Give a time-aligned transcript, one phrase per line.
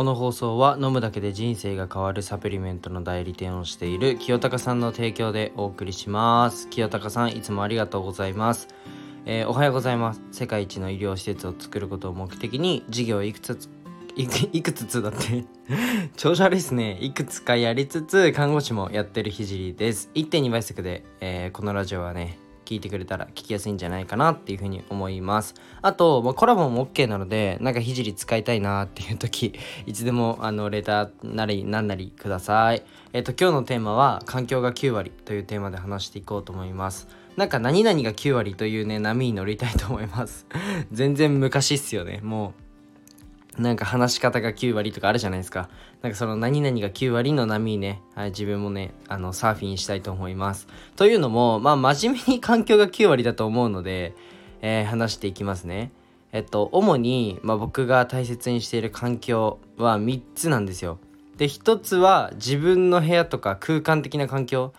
[0.00, 6.70] この放送は飲むだけで人生が変わるサプリメントの代理店をしている清高さんの提供でお送りします。
[6.70, 8.68] 清高さんいつもありがとうございます、
[9.26, 10.22] えーおはようございます。
[10.32, 13.58] 世界一の医療施設を作ることを目的に事業いくつ
[14.16, 15.44] いくつつ だって
[16.16, 16.96] 調子悪いですね。
[17.02, 20.08] いくつかやりつつ看護師もやってるひじりです。
[20.14, 22.38] 1.2倍速で、えーこのラジオはね
[22.70, 25.54] 聞いてくれたら聞きやすいんじゃないかなっていうふうに思います。
[25.82, 32.84] あと、まあ、コラボも OK なのでなんかひじり使いたいなっていう時 いつでもあのレターなりなんなりください。
[33.12, 37.08] えっ、と今日のテーマは環境が9割というテーマで話していこうと思います。
[37.36, 40.46] なんか何々が9割というね波に乗りたいと思います。
[40.92, 42.69] 全然昔っすよねもう。
[43.58, 45.68] なんか話し方が9割とかあるじゃないですか。
[46.02, 50.68] なんかその何々が9割の波にね、はい、自分もね、あの、サーフィンしたいと思います。
[50.96, 54.14] というのも、まあ真面目に環境が9割だと思うので、
[54.62, 55.90] えー話していきますね。
[56.32, 60.98] えっと、主に、まあ、僕が大切にしている環境は3つなんですよ。
[61.36, 64.72] で、1つは自分の部屋とか空間的な環境。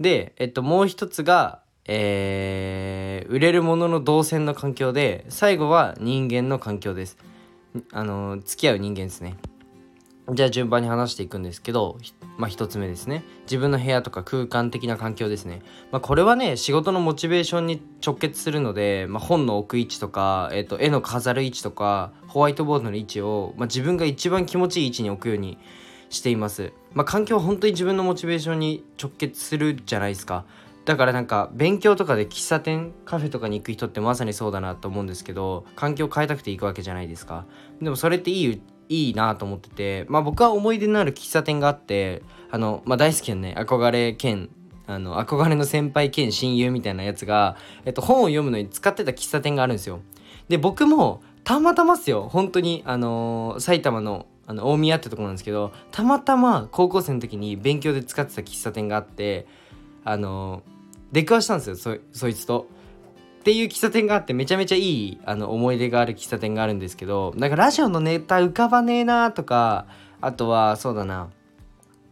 [0.00, 7.16] で、えっと、もう1つが、えー売れるものの動線の環境で、最後は人間の環境です。
[7.92, 9.36] あの付き合う人間ですね。
[10.32, 11.98] じゃあ順番に話していくんですけど
[12.36, 13.24] まあ一つ目ですね。
[13.42, 15.62] 自分の部屋とか空間的な環境ですね。
[15.90, 25.58] まあこれはね仕事のモチベーションに直結するので、まあ、本の置く位置とか、えっと絵の飾る位置とかホワイトボードの位置を、まあ、自分が一番気持ちいい位置に置くように
[26.10, 26.72] しています。
[26.92, 30.44] まあ環境は本当に自分のモチベーションに直結するじゃないですか。
[30.90, 37.46] だからなんか勉強とかで喫茶店カフェとかに行く人ってまさにそうだなと思うんですけど環境変えたくて行くわけじゃないですか。
[37.80, 44.50] でもそれっていいいいなと思っててまあ僕は思い出のある喫茶店があってあの、まあ、大好きなね憧れ兼
[44.88, 50.00] あの憧れの先輩兼親友みたいなやつが、えっと、本を読むのに使ってた喫茶店があるんですよ。
[50.48, 52.28] で僕もたまたまっすよ。
[52.28, 59.46] 本当にあのー埼玉のあの大宮ってとこなんですけどたまたま高校生の時に勉強で使ってた喫茶店があって
[60.04, 60.62] あの
[61.12, 62.66] 出くわしたんですよそそいつと。
[63.40, 69.86] っていう喫茶店があってめちゃめちゃいいあの思い出がある喫茶店があるんですけどなんかラジオのネタ浮かばねえなとか
[70.20, 71.30] あとはそうだな。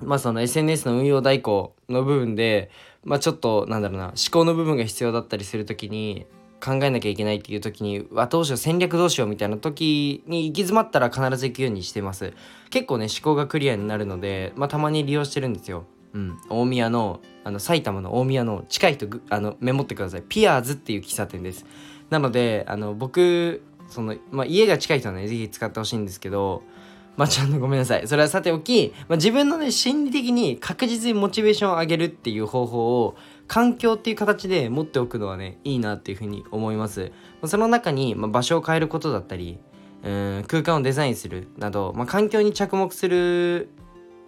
[0.00, 2.70] まあその SNS の運用代行の部分で
[3.04, 6.26] まあちょっとなんだろうな思考の部分が必要だったりする時に
[6.64, 12.32] 考えなきゃいけないっていう時にわどうしよう戦略どうしようみたいな時に行き詰まったら必ず行くようにしてます。
[12.70, 15.84] 結構ね思考がクリアになるのでまあたまに利用してるんですよ。
[16.14, 16.38] うん。
[16.48, 20.22] 大宮のあの埼玉の大宮の近い人あのメモってください。
[20.28, 21.64] ピアーズっていう喫茶店です。
[22.10, 26.62] なのであの僕その、まあ、家が近い人はねぜひ使ってほしいんですけど
[27.16, 28.06] まあちょっとごめんなさい。
[28.06, 33.16] それはさておき、まあ、自分のね心理的に確実にモチベーションを上げるっていう方法を
[33.46, 37.12] 環境っていう形で持っておくのはねいいなっていうふうに思います。
[37.46, 39.58] その中に、まあ、場所を変えることだったり
[40.02, 43.68] うん空間をデザインするなど、まあ、環境に着目する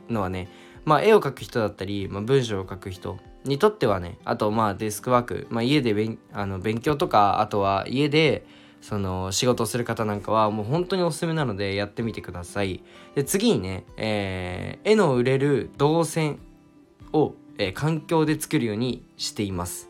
[0.09, 0.49] のはね
[0.85, 8.47] まあ絵を描く人だったり、まあ、文章を書く人にとってはねあとまあデスクワーク、まあ、家で勉あの勉強とかあとは家で
[8.81, 12.83] その仕事をする方なんかはもう本当におすすめなのでやってみてください。
[13.15, 16.41] で次にね、えー絵の売れる動線
[17.13, 19.87] を、えー環境で作るようにしています。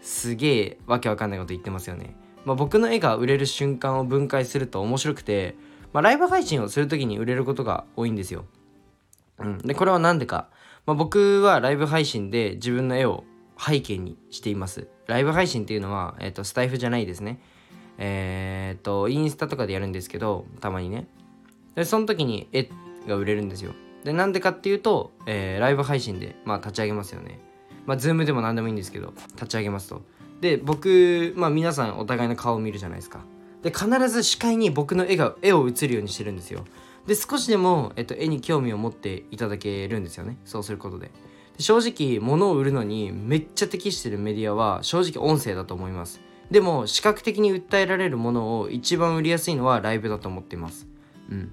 [0.00, 2.14] すげえわけわかんないこと言ってますよね、
[2.44, 5.56] まあ、僕の絵が売れる瞬間を分解すると面白くて、
[5.94, 8.44] まあ、ライブ配信をする時に売れることが多いんですよ。
[9.38, 10.48] うん、でこれは何でか、
[10.86, 13.24] まあ、僕はライブ配信で自分の絵を
[13.58, 14.88] 背景にしています。
[15.06, 17.40] ライブ配信っていうのは、えっとスタエフじゃないですね。
[17.98, 21.06] えーっとインスタとかでやるんですけどたまにね。
[21.74, 22.68] でその時に絵
[23.06, 23.72] が売れるんですよ。
[24.04, 27.38] でなんでかっていうと、えーライブ配信で、まあ、立ち上げますよね。
[27.86, 30.02] まあズームでも何でもいいんですけど立ち上げますと。
[30.40, 33.20] で僕まあ皆さんお互いの顔を見るじゃないですか。
[33.64, 36.64] で必ず視界に僕の絵が絵を映るようにしてるんですよ。
[37.06, 40.36] で少しでも、えっと、絵に興味を持っていただけるんですよね。
[40.44, 41.10] そうすることで。
[41.58, 46.20] 正直物を売るのにめっちゃ適してるメディアは正直音声だと思います。
[46.50, 50.86] でも視覚的に訴えられるものを一番売りやすいのはライブだと思っています。
[51.30, 51.52] うん。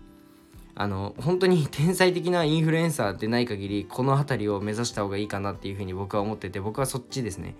[0.75, 7.55] あの本当に 天才的なインフルエンサーでない限りこの辺りを目指した方がいいかなっていうふうに僕は思ってて僕はそっちですね。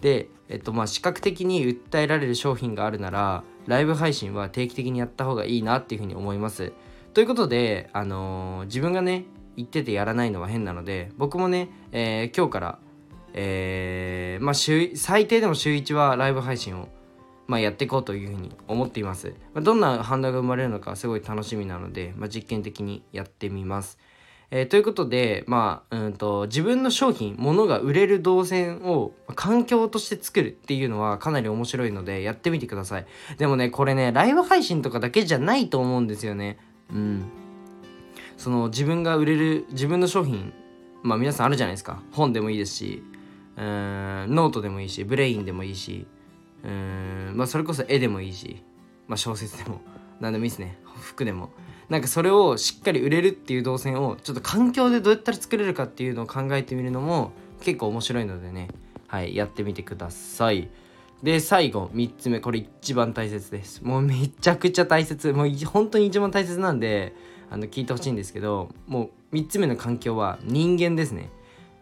[0.00, 6.72] で、えっとまあ、視覚的に訴えられる商品があるならライブ配信は定期的にやった方がいいなっていうふうに思います。
[7.14, 9.24] ということで、あのー自分がね
[9.56, 12.78] 言っててやらないのは変なので僕もね、えー今日から、
[13.32, 16.88] えーまあ週最低でも週1はライブ配信を、
[17.46, 23.98] まあ、やっていこうというふうに思っています、まあ、どんな反応が生まれるのかすごい楽しみなので、まあ、実験的にやってみます。
[24.50, 33.06] えーということで、まあ、うんと、自分の商品、物が売れる動線を環境として作るっていうのはかなり面白いので、やってみてください。
[33.38, 36.58] でもね、これね、ライブ配信とかだけじゃないと思うんですよね。
[36.90, 37.24] うん。
[38.36, 40.52] その自分が売れる自分の商品
[41.02, 43.02] まあ皆さんあるじゃないですか本でもいいですし
[43.56, 46.06] うーんノートでもいいし Brain でもいいし
[46.64, 48.62] うんまあそれこそ絵でもいいし、
[49.08, 49.80] まあ、小説でも
[50.20, 50.78] 何でもいいですね。
[51.00, 51.50] 服でも。
[51.88, 58.68] なんかそれをしっかり売れるっていう動線をちょっと環境でどうやったら作れるかっていうのを考えてみるのも結構面白いのでね。
[59.06, 60.68] はいやってみてください。
[61.22, 62.40] で最後3つ目。
[62.40, 63.82] これ一番大切です。
[63.82, 65.32] もうめちゃくちゃ大切。
[65.32, 67.14] もう本当に一番大切なんで
[67.50, 71.30] あの聞いてほしいんですけどもう3つ目の環境は人間ですね。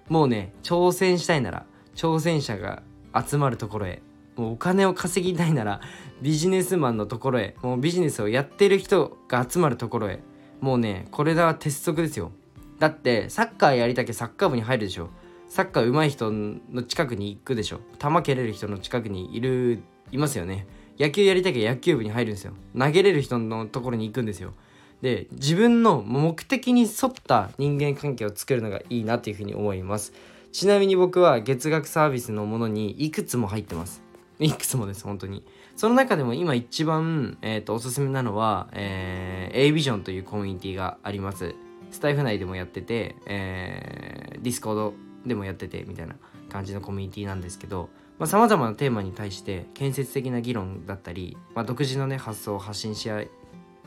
[0.09, 1.65] もうね挑戦したいなら
[1.95, 2.83] 挑戦者が
[3.15, 4.03] 集まるところへ
[4.37, 5.81] もうお金を稼ぎたいなら
[6.23, 10.21] ビジネスマンのところへもうビジネスをやってる人が集まるところへ
[10.61, 12.33] もうねこれが鉄則ですよ。
[12.79, 15.11] だってサッカーやりたきゃサッカー部に入るでしょ。
[15.49, 17.81] サッカー上手い人の近くに行くでしょ。
[17.99, 20.67] 球蹴れる人の近くにいるいますよね。
[20.99, 22.55] 野球やりたきゃ野球部に入るんですよ。
[22.77, 24.55] 投げれる人のところに行くんですよ。
[25.03, 30.13] で自分の目的に沿った人間関係を作るのがいいなっていうふうに思います。
[30.53, 34.04] ちなみに僕は月額サービスのものにいくつも入ってます。
[34.39, 35.45] いくつもです本当に。
[35.77, 41.55] その中でも今一番、えーと、おすすめなのは、えー、A ビジョンというコミュニティがあります。
[41.91, 44.95] スタエフ内でもやってて、えー、 Discord
[45.25, 46.17] でもやっててみたいな
[46.49, 47.89] 感じのコミュニティなんですけど
[48.27, 53.27] さまざ、まなテーマに対して建設的な議論だったり、まあ、独自のね発想を発信し合っ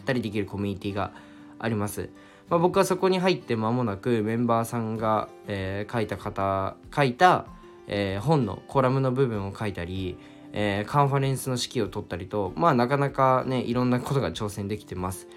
[0.05, 1.11] たりできるコミュニティが
[1.59, 2.09] あります。
[2.49, 7.45] まあ、僕はそこに入って間もなくメンバーさんが、えー、書いた方書いた、
[7.87, 10.17] えー、本のコラムの部分を書いたり、
[10.53, 15.27] えー、カンファレンスの指揮を取ったりとまあなかなかねいろんなことが挑戦できてます。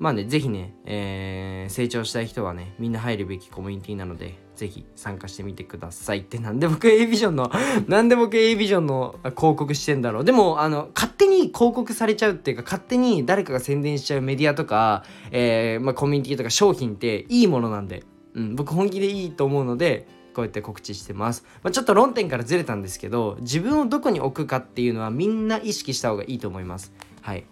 [0.00, 7.50] まあね、ぜひね、えー、成長したい人はね、みんな入るべきコミュニティなので、ぜひ参加してみてくださいってなんで僕 A ビジョンの
[7.88, 26.92] なんで僕 A ビジョンの広告してんだろうでもあの勝手に広告されちゃうっていうか勝手に誰かが宣伝しちゃうメディアとか、えーまあ、コミュニティとか商品っていいものなんで、うん、僕本気でいいと思うのでこうやって告知してます、まあ、ちょっと論点からずれたんですけど自分をどこに置くかっていうのはみんな意識した方がいいと思います。
[27.22, 27.46] はい。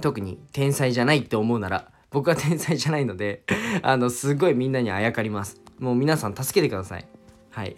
[0.00, 3.42] 特に天才じゃないって思うなら僕は天才じゃないので
[3.82, 5.60] あのすごいみんなにあやかります。
[5.78, 7.06] もう皆さん助けてください。
[7.50, 7.76] はい。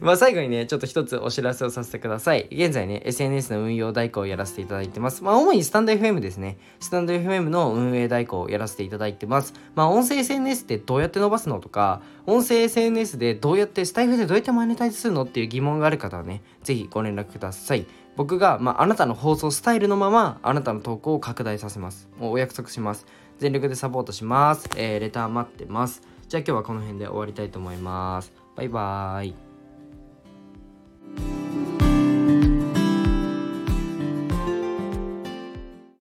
[0.00, 2.48] まあ最後にね、ちょっと一つお知らせをさせてください。
[2.50, 5.22] 現在ね、SNS の運用代行をやらせていただいてます。
[5.22, 6.58] まあ主にスタンド FM ですね。
[6.80, 9.54] スタンド FM の運営代行をやらせていただいてます。
[9.74, 17.86] まあ音声 SNS ってどうやって伸ばすのとか、音声 SNS でどうやって、スタイフでどうやってマネタイズするのっていう疑問がある方はね、ぜひご連絡ください。
[18.16, 22.08] 僕が、まあ、あなたの放送スタイルのまま、あなたの投稿を拡大させます。
[22.18, 23.06] もうお約束します。
[23.38, 24.68] 全力でサポートします。
[24.76, 26.02] えー、レター待ってます。
[26.28, 28.43] じゃあ今日はこの辺で終わりたいと思います。
[28.56, 29.34] バイバーイ。